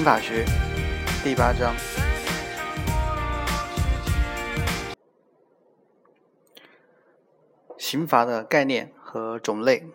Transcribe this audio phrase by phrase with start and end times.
[0.00, 0.46] 刑法学
[1.22, 1.76] 第八章：
[7.76, 9.86] 刑罚的概念和种类。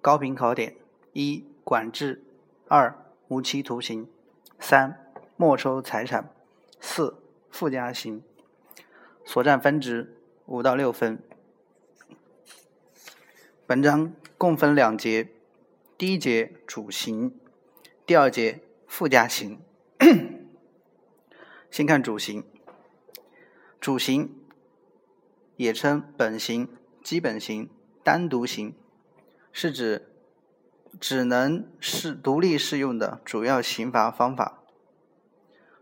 [0.00, 0.76] 高频考点：
[1.14, 2.20] 一、管制；
[2.68, 4.06] 二、无期徒刑；
[4.60, 6.26] 三、没收财产；
[6.78, 8.22] 四、附加刑。
[9.24, 11.20] 所占分值五到六分。
[13.66, 15.28] 本章共分两节，
[15.98, 17.36] 第一节主刑，
[18.06, 19.58] 第二节附加刑。
[21.72, 22.44] 先看主刑，
[23.80, 24.32] 主刑
[25.56, 26.68] 也称本刑、
[27.02, 27.68] 基本刑、
[28.04, 28.72] 单独刑，
[29.50, 30.08] 是指
[31.00, 34.62] 只能是独立适用的主要刑罚方法。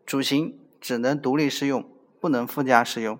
[0.06, 1.86] 主刑只能独立适用，
[2.18, 3.18] 不能附加适用。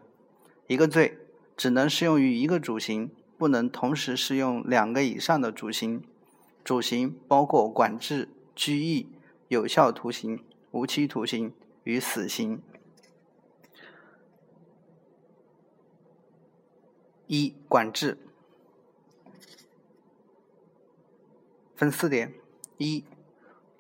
[0.67, 1.19] 一个罪
[1.55, 3.11] 只能适用于一个主刑。
[3.37, 6.03] 不能同时适用两个以上的主刑。
[6.63, 9.09] 主刑包括管制、拘役、
[9.49, 11.53] 有效徒刑、无期徒刑
[11.83, 12.63] 与死刑。
[17.27, 18.19] 一、管制
[21.75, 22.35] 分四点：
[22.77, 23.05] 一、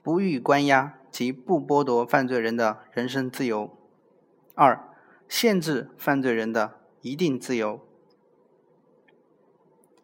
[0.02, 3.70] 不予关押及不剥夺犯罪人的人身自由；
[4.54, 4.88] 二、
[5.28, 7.86] 限制犯罪人的一定自由。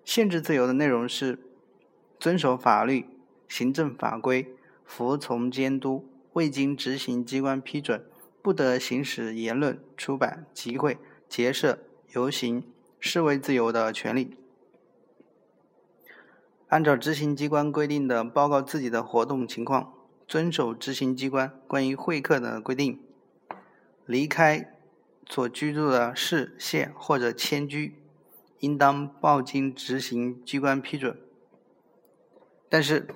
[0.04, 1.38] 限制自由的内容是：
[2.18, 3.08] 遵守法律、
[3.48, 4.54] 行政法规，
[4.90, 8.04] 服从监督，未经执行机关批准，
[8.42, 11.78] 不得行使言论、出版、集会、结社、
[12.12, 12.64] 游行、
[12.98, 14.36] 示威自由的权利；
[16.66, 19.92] 按照执行机关规定的报告自己的活动情况；
[20.26, 22.98] 遵守执行机关关于会客的规定；
[24.06, 24.76] 离开
[25.28, 27.94] 所居住的市、县或者迁居。
[28.58, 31.16] 应当报经执行机关批准。
[32.68, 33.06] 但是，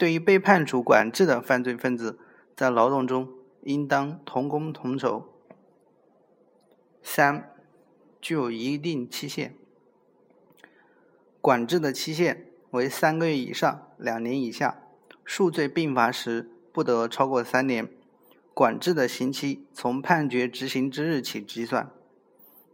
[0.00, 2.18] 对于被判处管制的犯罪分子，
[2.56, 3.28] 在劳动中
[3.64, 5.26] 应当同工同酬。
[7.02, 7.54] 三，
[8.18, 9.54] 具有一定期限。
[11.42, 14.80] 管制的期限为三个月以上两年以下，
[15.22, 17.86] 数罪并罚时不得超过三年。
[18.54, 21.90] 管制的刑期从判决执行之日起计算。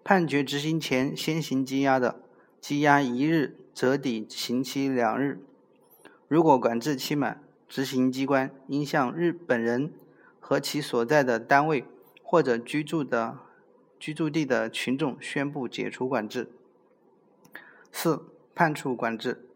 [0.05, 2.21] 判决执行前先行羁押的，
[2.63, 5.41] 羁押一日折抵刑期两日。
[6.29, 9.93] 如果管制期满，执行机关应向日本人
[10.41, 11.85] 和其所在的单位
[12.23, 13.39] 或者居住的
[13.99, 16.51] 居住地的群众宣布解除管制。
[17.93, 19.47] 四、判处管制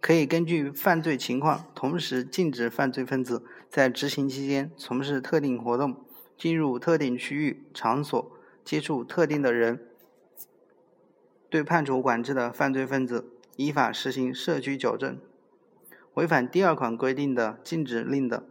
[0.00, 5.96] 可以根据犯罪情况，同时禁止犯罪分子在执行期间从事特定活动、
[6.38, 8.32] 进入特定区域场所。
[8.62, 9.86] 接触特定的人，
[11.48, 15.16] 对判处管制的犯罪分子依法实行社区矫正；
[16.14, 18.44] 违反第二款规定的禁止令的，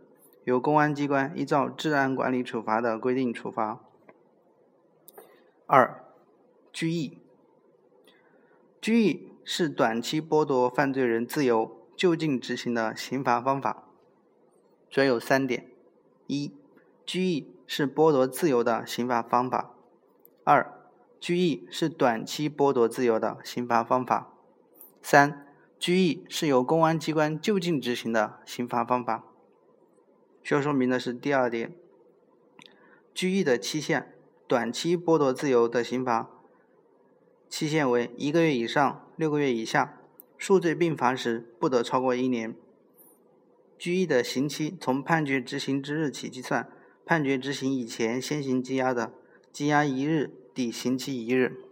[0.44, 3.80] 由公安机关依照治安管理处罚的规定处罚。
[5.68, 6.04] 二、
[6.72, 7.18] 拘役。
[8.82, 13.84] 拘役是短期剥夺犯罪人自由、就近执行的刑罚方法，
[14.90, 15.68] 主要有三点：
[16.28, 16.54] 一、
[17.06, 19.72] 拘役是剥夺自由的刑罚方法。
[20.46, 20.74] 二、
[21.20, 24.32] 拘役是短期剥夺自由的刑罚方法。
[25.02, 25.46] 三、
[25.80, 29.24] 拘役是由公安机关就近执行的刑罚方法。
[30.44, 31.74] 需要说明的是第二点，
[33.14, 34.14] 拘役的期限，
[34.46, 36.30] 短期剥夺自由的刑罚
[37.48, 39.98] 期限为一个月以上六个月以下，
[40.38, 42.54] 数罪并罚时不得超过一年。
[43.78, 46.70] 拘役的刑期从判决执行之日起计算，
[47.06, 49.14] 判决执行以前先行羁押的，
[49.54, 50.32] 羁押一日。
[50.52, 51.69] 抵刑期一日。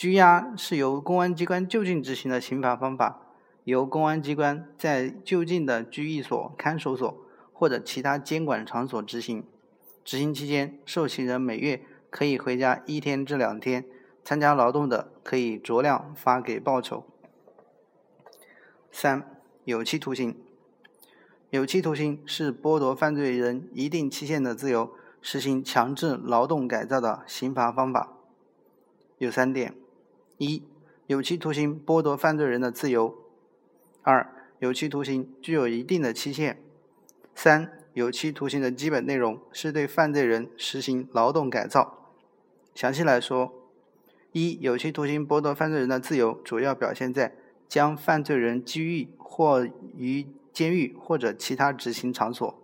[0.00, 3.20] 拘押是由公安机关就近执行的刑罚方法，
[3.64, 9.44] 由公安机关在就近的拘役所、看守所或者其他监管场所执行。
[10.02, 13.84] 执行期间，受刑人每月可以回家一天至两天，
[14.24, 17.04] 参加劳动的可以酌量发给报酬。
[18.90, 20.34] 三、有期徒刑。
[21.50, 24.94] 有期徒刑是剥夺犯罪人一定期限的自由。
[25.20, 28.16] 实行强制劳动改造的刑罚方法
[29.18, 29.74] 有三点：
[30.40, 30.62] 一、
[31.06, 33.14] 有期徒刑剥夺犯罪人的自由；
[34.00, 34.26] 二、
[34.58, 36.54] 有期徒刑具有一定的期限；
[37.34, 42.08] 三、有期徒刑的基本内容是对犯罪人实行劳动改造。
[42.74, 43.52] 详细来说，
[44.32, 47.34] 一、有期徒刑剥夺犯罪人的自由，主要表现在
[47.68, 52.58] 将犯罪人拘役或于监狱或者其他执行场所。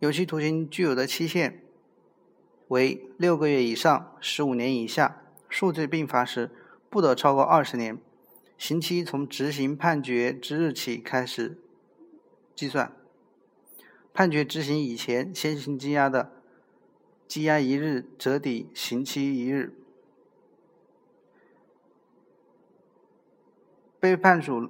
[0.00, 1.62] 有期徒刑具有的期限
[2.68, 6.50] 为六个月以上十五年以下，数罪并罚时
[6.88, 7.98] 不得超过二十年。
[8.56, 11.58] 刑期从执行判决之日起开始
[12.54, 12.92] 计算。
[14.12, 16.32] 判决执行以前先行羁押的，
[17.28, 19.72] 羁押一日折抵刑期一日。
[24.00, 24.68] 被判处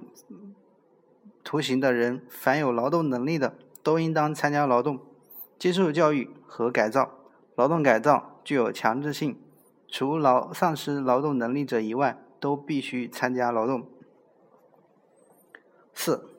[1.42, 5.00] 徒刑的人，凡有劳动能力的，都应当参加劳动、
[5.58, 7.17] 接受教育和改造。
[7.58, 9.36] 劳动改造具有强制性，
[9.88, 13.88] 除劳丧失劳动能力者以外，都必须参加劳动。
[15.92, 16.30] 四、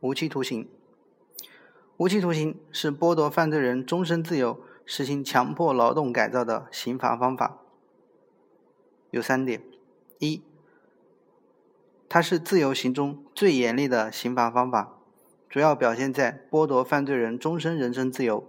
[0.00, 0.68] 无期徒刑。
[1.96, 7.62] 无期徒刑是剥夺犯罪人终身自由、实行强迫劳动改造的刑罚方法。
[9.10, 9.62] 有三点：
[10.18, 10.42] 一、
[12.10, 14.98] 它是自由刑中最严厉的刑罚方法，
[15.48, 18.46] 主要表现在剥夺犯罪人终身人身自由。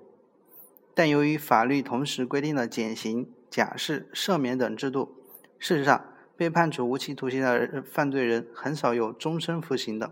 [0.97, 5.15] 但由于法律同时规定了减刑、假释、赦免等制度，
[5.59, 6.05] 事实上，
[6.35, 10.11] 被判处无期徒刑的犯罪人很少有终身服刑的。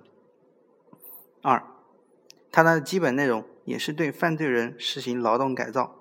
[1.42, 1.64] 二、
[2.52, 5.96] 它的基本内容也是对犯罪人实行劳动改造，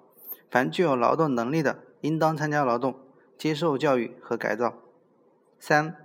[0.51, 3.01] 凡具有劳动能力的，应当参加劳动、
[3.39, 4.75] 接受教育和改造。
[5.59, 5.97] 三，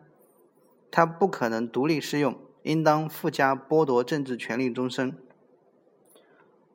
[0.90, 5.18] 它不可能独立适用，应当附加剥夺政治权利终身。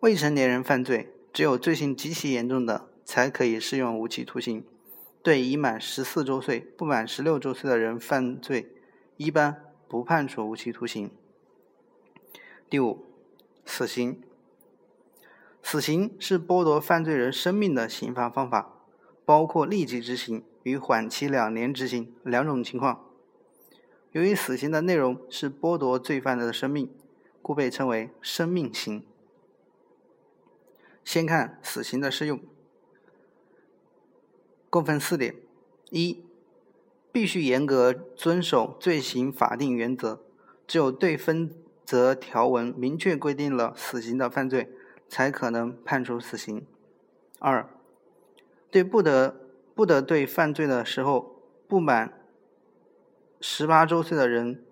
[0.01, 4.65] 未成年人犯罪，只有罪行极其严重的，才可以适用无期徒刑。
[5.23, 8.71] 对已满十四周岁不满十六周岁的人犯罪，
[9.17, 11.11] 一般不判处无期徒刑。
[12.71, 13.05] 第五。
[13.67, 14.21] 死刑，
[15.63, 18.75] 死刑是剥夺犯罪人生命的刑罚方法，
[19.25, 23.07] 包括立即执行与缓期两年执行两种情况。
[24.13, 26.93] 由于死刑的内容是剥夺罪犯的生命，
[27.41, 29.03] 故被称为生命刑。
[31.05, 32.41] 先看死刑的适用，
[34.71, 35.37] 共分四点：
[35.91, 36.25] 一、
[37.12, 40.21] 必须严格遵守罪行法定原则，
[40.67, 41.55] 只有对分。
[41.87, 44.71] 则条文明确规定了死刑的犯罪，
[45.06, 46.67] 才可能判处死刑。
[47.39, 47.69] 二，
[48.71, 52.25] 对不得不得对犯罪的时候不满
[53.39, 54.65] 十八周岁的人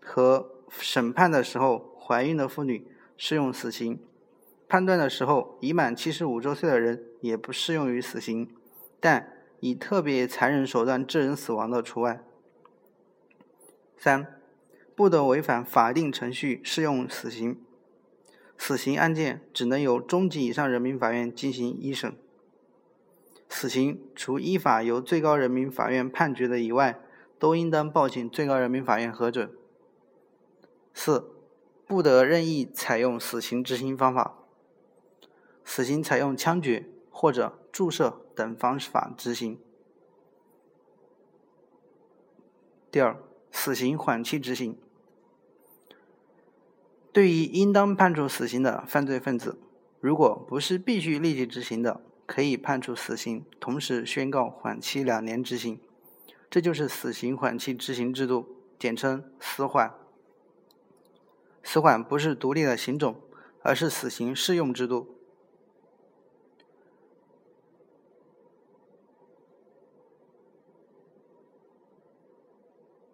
[0.00, 2.88] 和审判的时候怀孕的妇女
[3.18, 3.98] 适用死刑；
[4.68, 8.48] 判断的时候已满七十五周岁的人也不适用于死刑，
[9.00, 12.22] 但以特别残忍手段致人死亡的除外。
[13.96, 14.40] 三。
[14.96, 17.60] 不得违反法定程序适用死刑，
[18.56, 22.14] 死刑案件只能由中级以上人民法院进行一审。
[23.48, 27.00] 死刑除依法由最高人民法院判决的以外，
[27.40, 29.50] 都应当报请最高人民法院核准。
[30.92, 31.28] 四，
[31.88, 34.36] 不得任意采用死刑执行方法，
[35.64, 39.58] 死刑采用枪决或者注射等方法执行。
[42.90, 43.16] 第二，
[43.50, 44.78] 死刑缓期执行。
[47.12, 49.58] 对于应当判处死刑的犯罪分子，
[50.00, 55.80] 如果不是必须立即执行的，可以判处死刑，同时宣告缓期两年执行。
[56.50, 58.46] 这就是死刑缓期执行制度，
[58.78, 59.92] 简称死缓。
[61.62, 63.20] 死缓不是独立的刑种，
[63.62, 65.16] 而是死刑适用制度。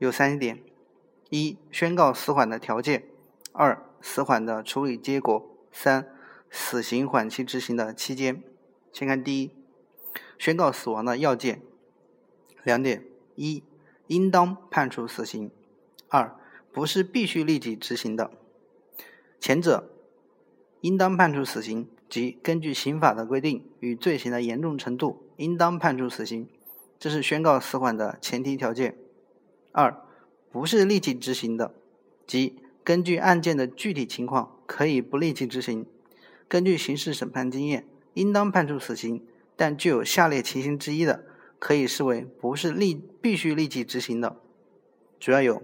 [0.00, 0.62] 有三点：
[1.28, 3.02] 一、宣告死缓的条件；
[3.52, 5.47] 二、死缓的处理结果。
[5.71, 6.09] 三、
[6.50, 8.42] 死刑缓期执行的期间。
[8.95, 9.50] 先看第一，
[10.38, 11.61] 宣告死亡的要件。
[12.64, 13.04] 两点：
[13.35, 13.62] 一、
[14.07, 15.50] 应当判处死刑；
[16.09, 16.35] 二、
[16.73, 18.30] 不是必须立即执行的。
[19.38, 19.90] 前者，
[20.80, 26.49] 应当判处死刑，即根据刑法的规定与罪行的严重程度，应当判处死刑，
[26.99, 28.97] 这是宣告死缓的前提条件。
[29.72, 30.02] 二、
[30.50, 31.74] 不是立即执行的，
[32.26, 32.56] 即。
[32.82, 35.86] 根据案件的具体情况，可以不立即执行。
[36.48, 39.24] 根据刑事审判经验，应当判处死刑，
[39.54, 41.24] 但具有下列情形之一的，
[41.58, 44.40] 可以视为不是立必须立即执行的。
[45.20, 45.62] 主要有：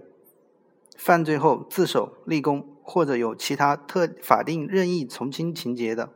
[0.95, 6.11] 犯罪后自首立功，或者有其他特法定任意从轻情节的；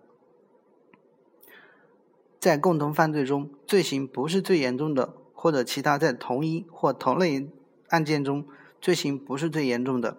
[2.39, 7.49] 在共同犯罪中罪行不是最严重的，或者其他在同一或同类
[7.91, 8.45] 案件中
[8.81, 10.17] 罪行不是最严重的。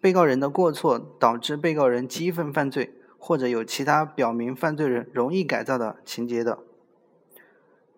[0.00, 6.60] 被告人的过错导致被告人激愤犯罪，或者有其他表明犯罪人容易改造的情节的，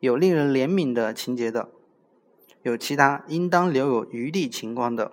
[0.00, 1.68] 有令人怜悯的情节的，
[2.62, 5.12] 有其他应当留有余地情况的。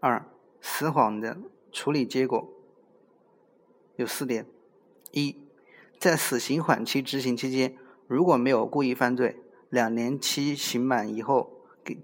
[0.00, 0.24] 二、
[0.60, 1.36] 死缓的
[1.72, 2.48] 处理结果
[3.96, 4.46] 有四点：
[5.10, 5.36] 一、
[5.98, 7.76] 在死刑缓期执行期间，
[8.06, 9.36] 如果没有故意犯罪，
[9.68, 11.53] 两年期刑满以后，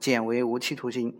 [0.00, 1.14] 减为无期徒刑。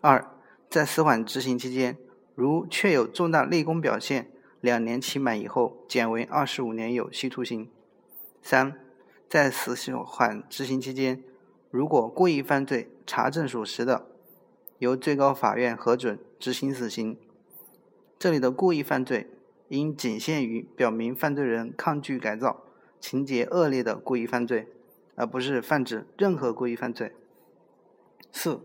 [0.00, 0.30] 二，
[0.70, 1.96] 在死缓执行期间，
[2.34, 7.68] 如确有重大立功表现，两年期满以后，减为二十五年有期徒刑。
[8.42, 8.78] 三，
[9.28, 9.74] 在死
[10.04, 11.22] 缓执行期间，
[11.70, 14.06] 如果故意犯罪查证属实的，
[14.78, 17.18] 由最高法院核准执行死刑。
[18.18, 19.28] 这里的故意犯罪，
[19.68, 22.62] 应仅限于表明犯罪人抗拒改造、
[23.00, 24.68] 情节恶劣的故意犯罪，
[25.16, 27.12] 而不是泛指任何故意犯罪。
[28.38, 28.60] 四，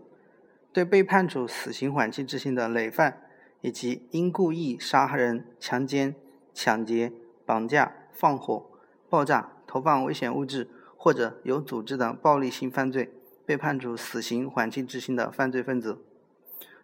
[0.70, 3.22] 对被判处死刑缓期执行的累犯，
[3.62, 6.14] 以及因故意杀人、强奸、
[6.52, 7.10] 抢劫、
[7.46, 8.70] 绑架、放火、
[9.08, 13.10] 爆炸、投放危险物质或者有组织的暴力性犯罪，
[13.46, 16.04] 被判处死刑缓期执行的犯罪分子，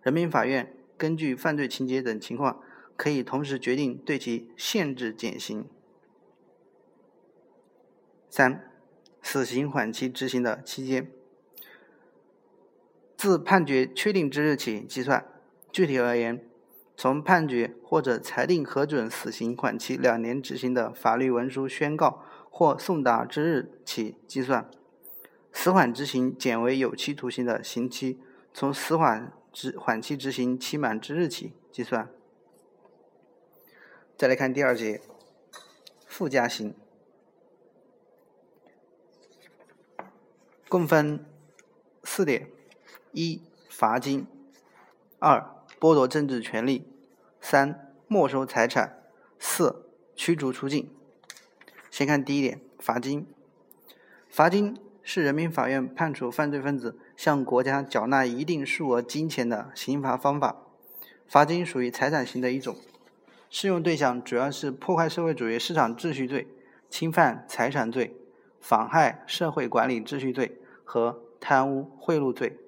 [0.00, 2.62] 人民法院根据犯罪情节等情况，
[2.97, 5.68] 可以同时决定对其限制减刑。
[8.30, 8.73] 三、
[9.21, 11.11] 死刑缓期执行的期间，
[13.18, 15.26] 自判决确定之日起计算。
[15.72, 16.48] 具体而言，
[16.96, 24.70] 从判决或者裁定核准死刑缓期两年执行的法律文书宣告或送达之日起计算。
[25.52, 28.20] 死缓执行减为有期徒刑的刑期，
[28.54, 32.08] 从死缓执缓期执行期满之日起计算。
[34.16, 35.00] 再来看第二节，
[36.06, 36.72] 附加刑，
[40.68, 41.25] 共分
[42.04, 42.50] 四点：
[43.12, 44.27] 一、罚金；
[45.19, 45.45] 二、
[45.81, 46.83] 剥夺政治权利；
[47.41, 48.91] 三、没收财产；
[49.38, 50.91] 四、驱逐出境。
[51.91, 53.27] 先看第一点，罚金。
[54.29, 60.57] 罚金是人民法院判处犯罪分子向国家缴纳一定数额金钱的刑罚方法。
[61.27, 62.77] 罚金属于财产刑的一种，
[63.49, 66.47] 适用对象主要是破坏社会主义市场秩序罪、
[66.91, 68.15] 侵犯财产罪、
[68.61, 72.59] 妨害社会管理秩序罪和贪污贿赂罪。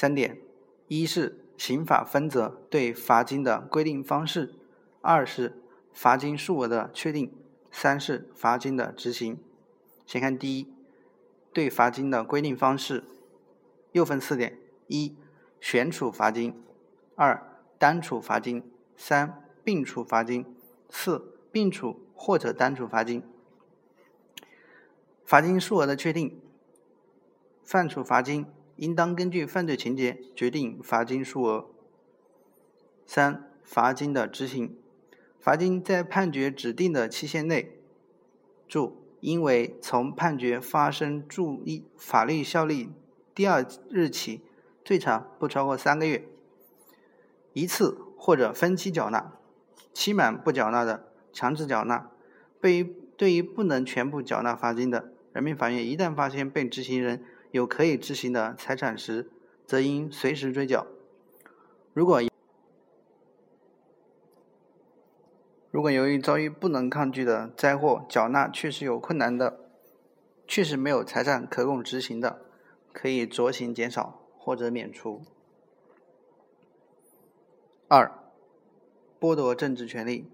[0.00, 0.38] 三点：
[0.86, 4.54] 一是刑法分则对罚金的规定方式；
[5.00, 5.60] 二是
[5.92, 7.30] 罚金数额的确定；
[7.72, 9.40] 三是罚金的执行。
[10.06, 10.72] 先看第一，
[11.52, 13.02] 对罚金的规定方式，
[13.90, 15.16] 又分四点：一。
[15.60, 16.54] 选处罚金，
[17.16, 18.62] 二单处罚金，
[18.96, 20.46] 三并处罚金，
[20.88, 23.24] 四并处或者单处罚金。
[25.24, 26.40] 罚金数额的确定，
[27.64, 28.46] 犯处罚金
[28.78, 31.66] 应当根据犯罪情节决定罚金数额。
[33.04, 34.76] 三罚金的执行，
[35.38, 37.76] 罚金在判决指定的期限内，
[38.66, 42.90] 注应为从判决发生注意法律效力
[43.34, 44.40] 第二日起。
[44.84, 46.26] 最长不超过三个月，
[47.52, 49.34] 一次或者分期缴纳，
[49.92, 52.10] 期满不缴纳的强制缴纳。
[52.58, 59.30] 对于对于不能全部缴纳罚金的，人民法院一旦发现被执行人有可以执行的财产时，
[59.66, 60.86] 则应随时追缴。
[61.92, 62.22] 如果
[65.70, 69.58] 如果由于遭遇不能抗拒的灾祸，缴纳确实有困难的，
[70.46, 72.42] 确实没有财产可供执行的，
[72.92, 74.24] 可以酌情减少。
[74.40, 75.20] 或者免除。
[77.86, 78.10] 二、
[79.20, 80.30] 剥夺政治权利。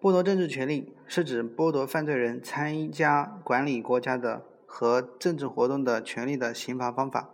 [0.00, 4.44] 剥夺政治权利是指剥夺犯罪人参加管理国家的
[4.76, 7.30] 和政治活动的权利的刑罚方法。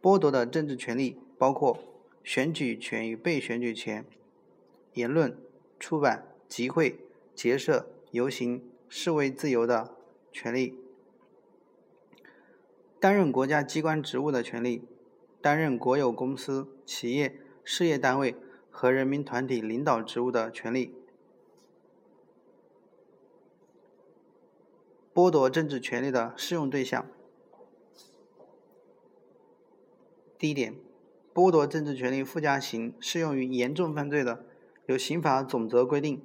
[0.00, 1.78] 剥夺的政治权利包括
[2.24, 4.06] 选举权与被选举权、
[4.94, 5.36] 言论、
[5.78, 6.98] 出版、集会、
[7.34, 9.94] 结社、游行、示威自由的
[10.32, 10.78] 权利。
[12.98, 14.88] 担任国家机关职务的权利，
[15.42, 18.34] 担任国有公司、企业、事业单位
[18.70, 20.94] 和人民团体领导职务的权利。
[25.14, 27.06] 剥夺政治权利的适用对象。
[30.38, 30.74] 第一点，
[31.34, 34.44] 剥夺政治权利附加刑适用于严重犯罪的，
[34.86, 36.20] 有刑法总则规定。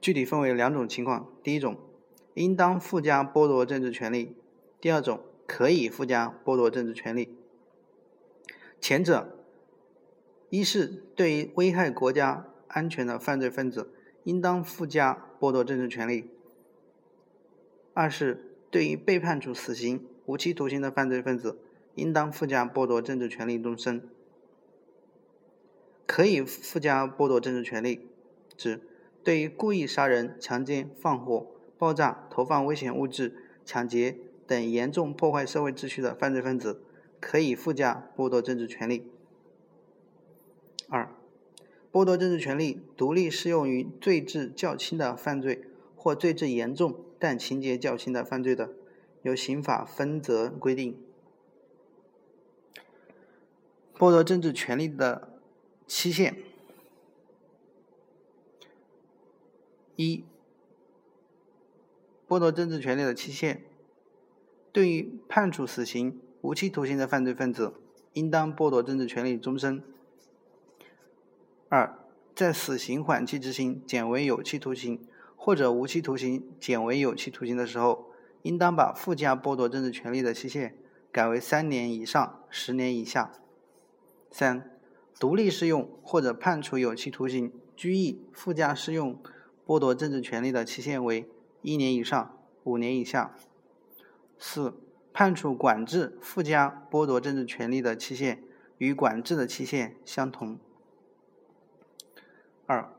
[0.00, 1.78] 具体分为两种情况：第一种，
[2.34, 4.36] 应当附加剥夺政治权利。
[4.80, 7.34] 第二种可以附加剥夺政治权利，
[8.78, 9.38] 前者
[10.50, 13.94] 一是对于危害国家安全的犯罪分子，
[14.24, 16.24] 应当附加剥夺政治权利；
[17.94, 21.58] 二是对于被判处死刑、无期徒刑的犯罪分子，
[21.94, 24.06] 应当附加剥夺政治权利终身。
[26.06, 28.06] 可以附加剥夺政治权利，
[28.56, 28.82] 指
[29.22, 31.46] 对于故意杀人、强奸、放火、
[31.78, 33.34] 爆炸、投放危险物质、
[33.64, 34.18] 抢劫。
[34.46, 36.82] 等严重破坏社会秩序的犯罪分子，
[37.18, 39.10] 可以附加剥夺政治权利。
[40.90, 41.08] 二、
[41.90, 45.64] 剥夺政治权利独立适用于罪质较轻的犯罪
[45.96, 46.94] 或罪质严重
[47.24, 48.68] 但情节较轻的犯罪的，
[49.22, 51.02] 由刑法分则规定。
[53.96, 55.40] 剥夺政治权利的
[55.86, 56.36] 期限：
[59.96, 60.22] 一、
[62.28, 63.64] 剥夺政治权利的期限，
[64.70, 67.72] 对于判处死刑、无期徒刑的犯罪分子，
[68.12, 69.82] 应当剥夺政治权利终身。
[71.70, 71.98] 二、
[72.34, 75.00] 在死刑缓期执行减为有期徒刑，
[75.44, 78.10] 或者无期徒刑减为有期徒刑的时候，
[78.40, 80.74] 应当把附加剥夺政治权利的期限
[81.12, 83.30] 改为三年以上十年以下。
[84.30, 84.70] 三、
[85.20, 89.20] 独立适用或者判处有期徒刑、拘役附加适用
[89.66, 91.28] 剥夺政治权利的期限为
[91.60, 93.34] 一年以上五年以下。
[94.38, 94.72] 四、
[95.12, 98.42] 判处管制附加剥夺政治权利的期限
[98.78, 100.58] 与管制的期限相同。
[102.64, 102.93] 二、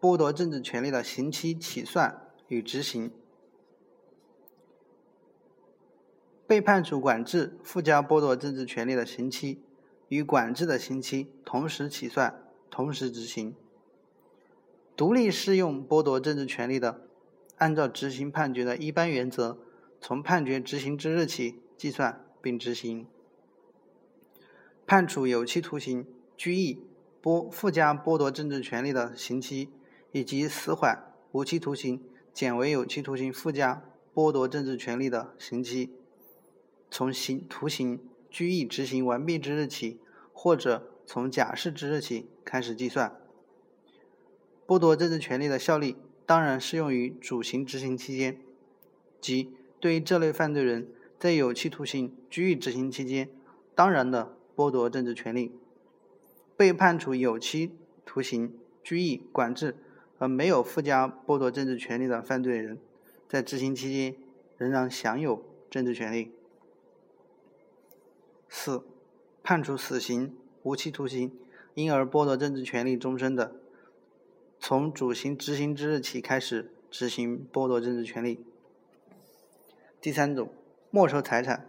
[0.00, 3.12] 剥夺政治权利的刑期起算与执行。
[6.46, 9.62] 被判处管制附加剥夺政治权利的刑期。
[10.08, 13.54] 与管制的刑期同时起算，同时执行。
[14.96, 17.02] 独立适用剥夺政治权利的，
[17.58, 19.58] 按照执行判决的一般原则，
[20.00, 23.06] 从判决执行之日起计算并执行。
[24.84, 26.04] 判处有期徒刑、
[26.36, 26.82] 拘役、
[27.22, 29.68] 剥附加剥夺政治权利的刑期，
[30.12, 32.02] 以及死缓、无期徒刑
[32.32, 33.82] 减为有期徒刑附加
[34.14, 35.90] 剥夺政治权利的刑期，
[36.90, 38.00] 从刑徒刑。
[38.32, 39.98] 拘役执行完毕之日起，
[40.32, 43.20] 或者从假释之日起开始计算。
[44.68, 48.40] 剥夺政治权利的效力当然适用于主刑执行期间，
[49.20, 53.28] 即对于这类犯罪人，在有期徒刑、拘役执行期间，
[53.74, 55.50] 当然的剥夺政治权利。
[56.56, 57.72] 被判处有期
[58.04, 58.54] 徒刑、
[58.84, 59.74] 拘役、管制
[60.20, 62.78] 而没有附加剥夺政治权利的犯罪人，
[63.26, 64.14] 在执行期间
[64.58, 66.34] 仍然享有政治权利。
[68.46, 68.84] 四、
[69.42, 71.32] 判处死刑、无期徒刑，
[71.72, 73.56] 因而剥夺政治权利终身的，
[74.58, 78.44] 从主刑执行之日起开始执行剥夺政治权利。
[80.02, 80.52] 第三种，
[80.90, 81.66] 没收财产。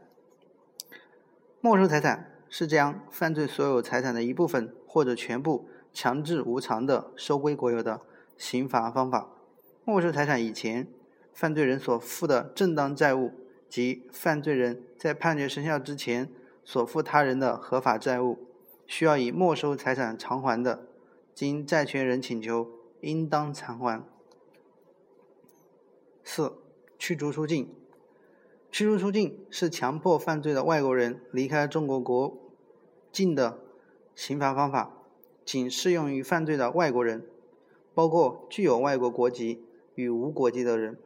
[1.62, 8.02] 没收财产是将犯罪所有财产的一部分或者全部强制无偿的收归国有的
[8.42, 9.30] 刑罚方法。
[9.86, 10.88] 没收财产以前，
[11.32, 13.34] 犯罪人所负的正当债务
[13.70, 16.28] 及犯罪人在判决生效之前。
[16.64, 18.38] 所负他人的合法债务，
[18.88, 20.88] 需要以没收财产偿还的，
[21.36, 22.68] 经债权人请求，
[23.02, 24.04] 应当偿还。
[26.24, 26.54] 四、
[26.98, 27.74] 驱逐出境。
[28.72, 32.38] 驱逐出境是强迫犯罪的外国人离开中国国
[33.12, 33.60] 境的
[34.16, 34.94] 刑罚方法，
[35.44, 37.26] 仅适用于犯罪的外国人，
[37.94, 39.64] 包括具有外国国籍
[39.96, 40.98] 与无国籍的人。